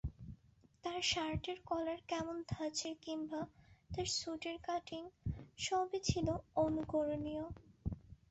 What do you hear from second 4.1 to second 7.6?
স্যুটের কাটিং—সবই ছিল অনুকরণীয়।